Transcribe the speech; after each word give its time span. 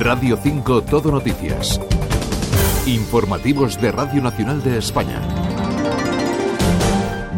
Radio 0.00 0.38
5 0.42 0.80
Todo 0.84 1.12
Noticias. 1.12 1.78
Informativos 2.86 3.78
de 3.78 3.92
Radio 3.92 4.22
Nacional 4.22 4.62
de 4.62 4.78
España. 4.78 5.39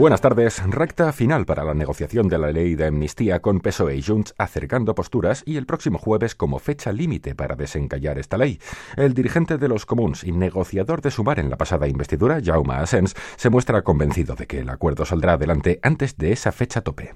Buenas 0.03 0.21
tardes. 0.21 0.61
Recta 0.67 1.13
final 1.13 1.47
para 1.47 1.63
la 1.63 1.75
negociación 1.75 2.27
de 2.27 2.37
la 2.37 2.51
ley 2.51 2.75
de 2.75 2.87
amnistía 2.87 3.41
con 3.41 3.61
PSOE 3.61 3.95
y 3.95 4.03
Junts 4.03 4.35
acercando 4.37 4.97
posturas 4.97 5.45
y 5.47 5.57
el 5.59 5.65
próximo 5.65 5.97
jueves 5.97 6.35
como 6.35 6.59
fecha 6.59 6.91
límite 6.91 7.37
para 7.37 7.55
desencallar 7.55 8.19
esta 8.19 8.37
ley. 8.37 8.59
El 8.97 9.15
dirigente 9.15 9.59
de 9.59 9.69
los 9.69 9.87
comuns 9.87 10.25
y 10.25 10.33
negociador 10.33 11.03
de 11.03 11.13
Sumar 11.13 11.39
en 11.39 11.51
la 11.51 11.57
pasada 11.57 11.87
investidura, 11.87 12.41
Jaume 12.45 12.75
Asens, 12.75 13.15
se 13.37 13.49
muestra 13.49 13.83
convencido 13.83 14.35
de 14.35 14.49
que 14.49 14.59
el 14.59 14.71
acuerdo 14.71 15.05
saldrá 15.05 15.35
adelante 15.35 15.79
antes 15.85 16.17
de 16.17 16.33
esa 16.33 16.51
fecha 16.51 16.81
tope. 16.81 17.15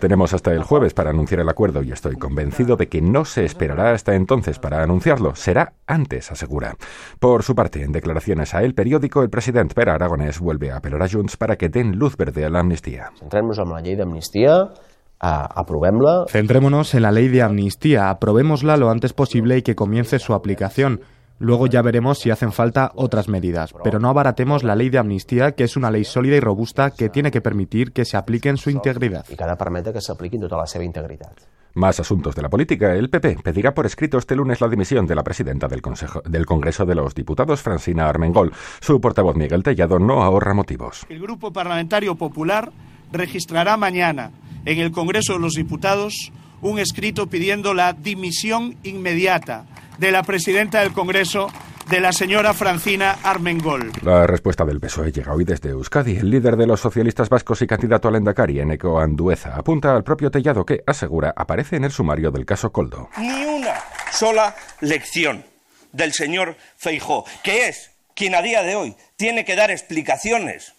Tenemos 0.00 0.34
hasta 0.34 0.52
el 0.52 0.64
jueves 0.64 0.92
para 0.92 1.08
anunciar 1.08 1.40
el 1.40 1.48
acuerdo 1.48 1.82
y 1.82 1.92
estoy 1.92 2.16
convencido 2.16 2.76
de 2.76 2.90
que 2.90 3.00
no 3.00 3.24
se 3.24 3.46
esperará 3.46 3.92
hasta 3.92 4.14
entonces 4.14 4.58
para 4.58 4.82
anunciarlo. 4.82 5.34
Será 5.34 5.72
antes, 5.86 6.30
asegura. 6.30 6.76
Por 7.20 7.42
su 7.42 7.54
parte, 7.54 7.82
en 7.82 7.92
declaraciones 7.92 8.52
a 8.52 8.62
El 8.62 8.74
Periódico, 8.74 9.22
el 9.22 9.30
presidente 9.30 9.74
Pere 9.74 9.92
Vuelve 10.40 10.70
a 10.70 10.76
apelar 10.76 11.02
a 11.02 11.08
Junts 11.08 11.36
para 11.36 11.56
que 11.56 11.68
den 11.68 11.98
luz 11.98 12.16
verde 12.16 12.44
a 12.44 12.50
la 12.50 12.60
amnistía. 12.60 13.10
Centrémonos 13.18 13.58
en 13.58 13.68
la 13.70 13.80
ley 13.80 13.96
de 13.96 14.02
amnistía, 14.02 14.70
aprobémosla. 15.18 16.26
Centrémonos 16.28 16.94
en 16.94 17.02
la 17.02 17.12
ley 17.12 17.28
de 17.28 17.42
amnistía, 17.42 18.10
aprobémosla 18.10 18.76
lo 18.76 18.90
antes 18.90 19.12
posible 19.12 19.58
y 19.58 19.62
que 19.62 19.74
comience 19.74 20.18
su 20.18 20.34
aplicación. 20.34 21.00
Luego 21.38 21.66
ya 21.66 21.82
veremos 21.82 22.18
si 22.18 22.30
hacen 22.30 22.50
falta 22.50 22.92
otras 22.94 23.28
medidas, 23.28 23.74
pero 23.84 23.98
no 23.98 24.08
abaratemos 24.08 24.64
la 24.64 24.74
ley 24.74 24.88
de 24.88 24.98
amnistía, 24.98 25.52
que 25.52 25.64
es 25.64 25.76
una 25.76 25.90
ley 25.90 26.04
sólida 26.04 26.36
y 26.36 26.40
robusta 26.40 26.92
que 26.92 27.10
tiene 27.10 27.30
que 27.30 27.42
permitir 27.42 27.92
que 27.92 28.06
se 28.06 28.16
aplique 28.16 28.48
en 28.48 28.56
su 28.56 28.70
integridad. 28.70 29.26
Y 29.28 29.36
cada 29.36 29.56
permite 29.56 29.92
que 29.92 30.00
se 30.00 30.12
aplique 30.12 30.36
en 30.36 30.42
toda 30.42 30.62
la 30.62 30.66
seva 30.66 30.84
integridad. 30.84 31.32
Más 31.76 32.00
asuntos 32.00 32.34
de 32.34 32.40
la 32.40 32.48
política. 32.48 32.94
El 32.94 33.10
PP 33.10 33.40
pedirá 33.42 33.74
por 33.74 33.84
escrito 33.84 34.16
este 34.16 34.34
lunes 34.34 34.62
la 34.62 34.68
dimisión 34.68 35.06
de 35.06 35.14
la 35.14 35.22
presidenta 35.22 35.68
del, 35.68 35.82
Consejo, 35.82 36.22
del 36.24 36.46
Congreso 36.46 36.86
de 36.86 36.94
los 36.94 37.14
Diputados, 37.14 37.60
Francina 37.60 38.08
Armengol. 38.08 38.50
Su 38.80 38.98
portavoz 38.98 39.36
Miguel 39.36 39.62
Tellado 39.62 39.98
no 39.98 40.22
ahorra 40.22 40.54
motivos. 40.54 41.04
El 41.10 41.20
Grupo 41.20 41.52
Parlamentario 41.52 42.14
Popular 42.14 42.72
registrará 43.12 43.76
mañana 43.76 44.30
en 44.64 44.78
el 44.78 44.90
Congreso 44.90 45.34
de 45.34 45.38
los 45.38 45.52
Diputados 45.52 46.32
un 46.62 46.78
escrito 46.78 47.26
pidiendo 47.26 47.74
la 47.74 47.92
dimisión 47.92 48.76
inmediata 48.82 49.66
de 49.98 50.12
la 50.12 50.22
presidenta 50.22 50.80
del 50.80 50.92
Congreso, 50.92 51.48
de 51.88 52.00
la 52.00 52.12
señora 52.12 52.52
Francina 52.52 53.18
Armengol. 53.22 53.92
La 54.02 54.26
respuesta 54.26 54.64
del 54.64 54.80
PSOE 54.80 55.12
llega 55.12 55.32
hoy 55.32 55.44
desde 55.44 55.70
Euskadi. 55.70 56.16
El 56.16 56.30
líder 56.30 56.56
de 56.56 56.66
los 56.66 56.80
socialistas 56.80 57.28
vascos 57.28 57.62
y 57.62 57.66
candidato 57.66 58.08
al 58.08 58.16
Endacari, 58.16 58.58
Eneco 58.58 58.98
Andueza, 58.98 59.54
apunta 59.54 59.94
al 59.94 60.02
propio 60.02 60.30
Tellado 60.30 60.66
que, 60.66 60.82
asegura, 60.86 61.32
aparece 61.36 61.76
en 61.76 61.84
el 61.84 61.92
sumario 61.92 62.30
del 62.30 62.44
caso 62.44 62.72
Coldo. 62.72 63.08
Ni 63.18 63.44
una 63.44 63.76
sola 64.10 64.56
lección 64.80 65.44
del 65.92 66.12
señor 66.12 66.56
Feijó, 66.76 67.24
que 67.44 67.68
es 67.68 67.92
quien 68.14 68.34
a 68.34 68.42
día 68.42 68.62
de 68.62 68.74
hoy 68.74 68.96
tiene 69.16 69.44
que 69.44 69.56
dar 69.56 69.70
explicaciones, 69.70 70.74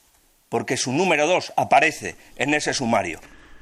porque 0.50 0.76
su 0.76 0.92
número 0.92 1.26
dos 1.26 1.54
aparece 1.56 2.16
en 2.36 2.54
ese 2.54 2.74
sumario. 2.74 3.20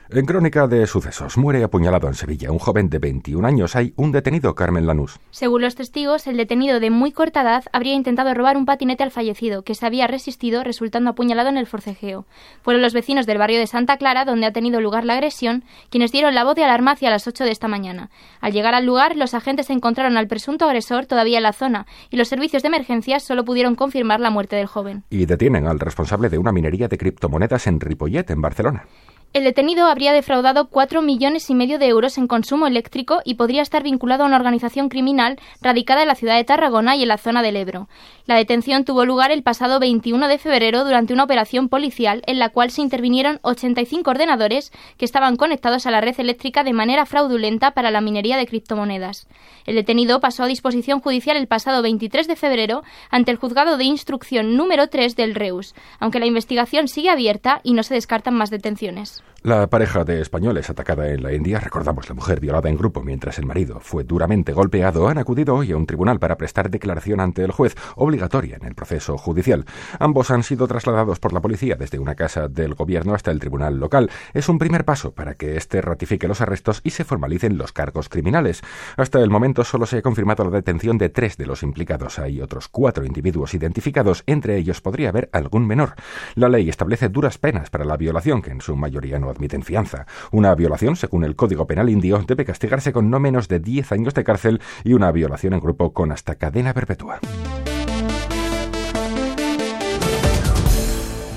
En 0.08 0.28
crónica 0.28 0.68
de 0.68 0.86
sucesos, 0.86 1.36
muere 1.36 1.64
apuñalado 1.64 2.08
en 2.08 2.14
Sevilla 2.14 2.52
un 2.52 2.60
joven 2.60 2.92
de 2.92 3.00
21 3.00 3.48
años. 3.48 3.76
Hay 3.76 3.92
un 3.96 4.12
detenido, 4.12 4.54
Carmen 4.54 4.86
Lanús. 4.86 5.20
Según 5.32 5.64
los 5.64 5.74
testigos, 5.74 6.28
el 6.28 6.38
detenido 6.38 6.80
de 6.80 6.92
muy 6.92 7.12
corta 7.12 7.42
edad 7.42 7.64
habría 7.74 7.96
intentado 7.96 8.32
robar 8.36 8.56
un 8.56 8.68
patinete 8.68 9.02
al 9.02 9.10
fallecido, 9.10 9.64
que 9.64 9.74
se 9.74 9.84
había 9.84 10.06
resistido, 10.06 10.64
resultando 10.64 11.10
apuñalado 11.10 11.50
en 11.50 11.58
el 11.58 11.66
forcejeo. 11.66 12.28
Fueron 12.62 12.84
los 12.84 12.94
vecinos 12.94 13.26
del 13.26 13.40
barrio 13.40 13.58
de 13.58 13.66
Santa 13.66 13.98
Clara, 13.98 14.26
donde 14.26 14.46
ha 14.46 14.54
tenido 14.54 14.80
lugar 14.80 15.06
la 15.06 15.16
agresión, 15.16 15.64
quienes 15.90 16.12
dieron 16.12 16.36
la 16.36 16.44
voz 16.44 16.54
de 16.54 16.64
alarma 16.64 16.92
hacia 16.92 17.10
las 17.10 17.26
8 17.26 17.44
de 17.44 17.52
esta 17.52 17.68
mañana. 17.68 18.12
Al 18.42 18.54
llegar 18.54 18.76
al 18.76 18.86
lugar, 18.86 19.16
los 19.16 19.34
agentes 19.34 19.72
encontraron 19.72 20.18
al 20.18 20.28
presunto 20.28 20.66
agresor 20.66 21.08
todavía 21.08 21.38
en 21.38 21.44
la 21.44 21.54
zona, 21.54 21.88
y 22.12 22.18
los 22.18 22.28
servicios 22.28 22.62
de 22.62 22.68
emergencias 22.68 23.24
solo 23.24 23.44
pudieron 23.44 23.74
confirmar 23.74 24.20
la 24.20 24.30
muerte 24.30 24.56
del 24.56 24.68
joven. 24.68 25.04
Y 25.10 25.26
detienen 25.26 25.66
al 25.66 25.80
responsable 25.80 26.30
de 26.30 26.38
una 26.38 26.52
minería 26.52 26.88
de 26.88 27.00
criptomonedas 27.00 27.66
en 27.66 27.80
Ripollet, 27.80 28.30
en 28.30 28.42
Barcelona. 28.42 28.86
El 29.34 29.44
detenido 29.44 29.88
habría 29.88 30.14
defraudado 30.14 30.70
cuatro 30.70 31.02
millones 31.02 31.50
y 31.50 31.56
medio 31.56 31.78
de 31.78 31.88
euros 31.88 32.18
en 32.18 32.26
consumo 32.26 32.68
eléctrico 32.68 33.20
y 33.26 33.34
podría 33.34 33.62
estar 33.62 33.84
vinculado 33.84 34.24
a 34.24 34.28
una 34.28 34.38
organización 34.38 34.88
criminal 34.88 35.38
radicada 35.60 36.04
en 36.04 36.08
la 36.08 36.16
ciudad 36.16 36.38
de 36.38 36.46
Tarragona 36.46 36.96
y 36.96 37.02
en 37.02 37.10
la 37.10 37.18
zona 37.18 37.42
del 37.42 37.58
Ebro. 37.58 37.90
La 38.28 38.38
detención 38.38 38.86
tuvo 38.86 39.06
lugar 39.06 39.32
el 39.32 39.44
pasado 39.44 39.80
21 39.80 40.30
de 40.30 40.38
febrero 40.38 40.86
durante 40.86 41.14
una 41.14 41.26
operación 41.26 41.68
policial 41.68 42.24
en 42.28 42.40
la 42.40 42.50
cual 42.50 42.72
se 42.72 42.82
intervinieron 42.82 43.40
85 43.42 44.10
ordenadores 44.10 44.72
que 44.98 45.06
estaban 45.06 45.36
conectados 45.36 45.86
a 45.86 45.92
la 45.92 46.02
red 46.02 46.18
eléctrica 46.18 46.64
de 46.64 46.74
manera 46.74 47.06
fraudulenta 47.06 47.72
para 47.72 47.92
la 47.92 48.02
minería 48.02 48.38
de 48.38 48.48
criptomonedas. 48.48 49.28
El 49.66 49.76
detenido 49.76 50.22
pasó 50.22 50.44
a 50.44 50.48
disposición 50.48 51.02
judicial 51.02 51.36
el 51.38 51.48
pasado 51.48 51.82
23 51.82 52.28
de 52.28 52.36
febrero 52.36 52.84
ante 53.12 53.32
el 53.32 53.38
juzgado 53.38 53.78
de 53.78 53.84
instrucción 53.84 54.56
número 54.56 54.88
3 54.88 55.16
del 55.16 55.36
Reus, 55.36 55.76
aunque 56.00 56.20
la 56.20 56.26
investigación 56.26 56.88
sigue 56.88 57.10
abierta 57.10 57.60
y 57.64 57.74
no 57.74 57.84
se 57.84 57.94
descartan 57.94 58.34
más 58.34 58.50
detenciones. 58.50 59.15
La 59.46 59.68
pareja 59.68 60.04
de 60.04 60.22
españoles 60.22 60.72
atacada 60.72 61.10
en 61.12 61.22
la 61.22 61.32
India, 61.32 61.60
recordamos 61.60 62.10
la 62.10 62.16
mujer 62.16 62.40
violada 62.40 62.68
en 62.68 62.78
grupo 62.78 63.04
mientras 63.04 63.38
el 63.38 63.46
marido 63.46 63.80
fue 63.80 64.04
duramente 64.04 64.54
golpeado, 64.54 65.08
han 65.08 65.20
acudido 65.20 65.54
hoy 65.54 65.72
a 65.72 65.78
un 65.78 65.86
tribunal 65.86 66.18
para 66.18 66.36
prestar 66.36 66.72
declaración 66.72 67.20
ante 67.20 67.44
el 67.44 67.52
juez, 67.52 67.76
obligatoria 67.96 68.56
en 68.56 68.66
el 68.66 68.74
proceso 68.74 69.20
judicial. 69.20 69.66
Ambos 70.00 70.32
han 70.32 70.42
sido 70.42 70.68
trasladados 70.68 71.20
por 71.20 71.32
la 71.32 71.42
policía 71.42 71.76
desde 71.76 72.00
una 72.00 72.16
casa 72.16 72.48
del 72.48 72.74
gobierno 72.74 73.14
hasta 73.14 73.30
el 73.30 73.40
tribunal 73.40 73.80
local. 73.80 74.10
Es 74.34 74.50
un 74.50 74.58
primer 74.58 74.84
paso 74.84 75.12
para 75.12 75.36
que 75.36 75.58
éste 75.58 75.80
ratifique 75.80 76.28
los 76.28 76.42
arrestos 76.42 76.82
y 76.84 76.90
se 76.90 77.04
formalicen 77.04 77.56
los 77.56 77.72
cargos 77.72 78.10
criminales. 78.10 78.64
Hasta 78.98 79.20
el 79.20 79.30
momento 79.30 79.64
solo 79.64 79.86
se 79.86 80.00
ha 80.00 80.02
confirmado 80.02 80.44
la 80.44 80.50
detención 80.50 80.98
de 80.98 81.10
tres 81.10 81.38
de 81.38 81.46
los 81.46 81.62
implicados. 81.62 82.18
Hay 82.18 82.42
otros 82.42 82.68
cuatro 82.68 83.06
individuos 83.06 83.54
identificados, 83.54 84.24
entre 84.26 84.58
ellos 84.58 84.82
podría 84.82 85.10
haber 85.10 85.30
algún 85.34 85.68
menor. 85.68 85.94
La 86.34 86.50
ley 86.50 86.68
establece 86.68 87.10
duras 87.10 87.38
penas 87.38 87.70
para 87.70 87.86
la 87.86 87.96
violación, 87.96 88.42
que 88.42 88.50
en 88.50 88.62
su 88.62 88.76
mayoría 88.76 89.05
no 89.20 89.30
admiten 89.30 89.64
fianza. 89.64 90.06
Una 90.32 90.54
violación, 90.56 90.96
según 90.96 91.24
el 91.24 91.36
Código 91.36 91.68
Penal 91.68 91.90
indio, 91.90 92.24
debe 92.28 92.46
castigarse 92.46 92.92
con 92.92 93.10
no 93.10 93.20
menos 93.20 93.48
de 93.48 93.60
10 93.60 93.92
años 93.92 94.14
de 94.14 94.24
cárcel 94.24 94.62
y 94.84 94.94
una 94.94 95.12
violación 95.12 95.54
en 95.54 95.60
grupo 95.60 95.94
con 95.94 96.12
hasta 96.12 96.36
cadena 96.36 96.74
perpetua. 96.74 97.20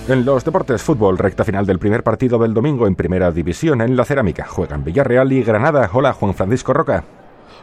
En 0.09 0.25
los 0.25 0.43
deportes, 0.43 0.83
fútbol, 0.83 1.19
recta 1.19 1.45
final 1.45 1.67
del 1.67 1.79
primer 1.79 2.03
partido 2.03 2.39
del 2.39 2.55
domingo 2.55 2.87
en 2.87 2.95
Primera 2.95 3.31
División 3.31 3.83
en 3.83 3.95
la 3.95 4.07
Cerámica. 4.07 4.47
Juegan 4.47 4.83
Villarreal 4.83 5.31
y 5.33 5.43
Granada. 5.43 5.91
Hola, 5.93 6.15
Juan 6.15 6.35
Francisco 6.35 6.73
Roca. 6.73 7.05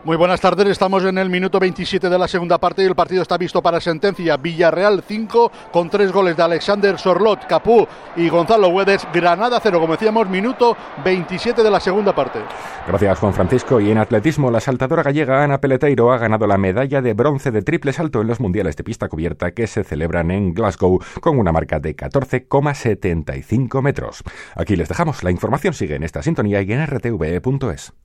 Muy 0.03 0.17
buenas 0.17 0.41
tardes, 0.41 0.67
estamos 0.67 1.03
en 1.03 1.17
el 1.17 1.29
minuto 1.29 1.59
27 1.59 2.09
de 2.09 2.19
la 2.19 2.28
segunda 2.28 2.57
parte 2.59 2.83
y 2.83 2.85
el 2.85 2.95
partido 2.95 3.22
está 3.22 3.38
visto 3.38 3.61
para 3.61 3.79
sentencia. 3.79 4.38
Villarreal 4.38 5.03
5 5.07 5.51
con 5.72 5.89
tres 5.89 6.11
goles 6.11 6.38
de 6.38 6.44
Alexander 6.44 7.00
Sorlot, 7.00 7.47
Capú 7.47 7.88
y 8.16 8.29
Gonzalo 8.29 8.67
Huedes. 8.67 9.07
Granada 9.13 9.59
0, 9.61 9.79
como 9.79 9.94
decíamos, 9.94 10.29
minuto 10.29 10.78
27 11.03 11.63
de 11.63 11.72
la 11.72 11.79
segunda 11.79 12.13
parte. 12.13 12.39
Gracias 12.88 13.19
Juan 13.19 13.33
Francisco. 13.33 13.79
Y 13.79 13.89
en 13.89 13.97
atletismo, 13.97 14.51
la 14.51 14.59
saltadora 14.59 15.01
gallega 15.01 15.44
Ana 15.44 15.59
Peleteiro 15.59 16.12
ha 16.12 16.17
ganado 16.17 16.45
la 16.45 16.57
medalla 16.57 17.01
de 17.01 17.13
bronce 17.13 17.51
de 17.51 17.62
triple 17.62 17.94
salto 17.94 18.22
en 18.22 18.27
los 18.27 18.39
mundiales 18.39 18.75
de 18.75 18.83
pista 18.83 19.09
cubierta 19.09 19.51
que 19.51 19.66
se 19.66 19.83
celebran 19.83 20.29
en 20.29 20.53
Glasgow 20.53 21.00
con 21.19 21.39
una 21.39 21.51
marca 21.51 21.79
de 21.79 21.95
14,75 21.95 23.81
metros. 23.81 24.23
Aquí 24.56 24.75
les 24.75 24.89
dejamos. 24.89 25.23
La 25.23 25.31
información 25.31 25.73
sigue 25.73 25.95
en 25.95 26.03
esta 26.03 26.22
sintonía 26.22 26.62
y 26.62 26.72
en 26.72 26.85
rtve.es. 26.85 28.05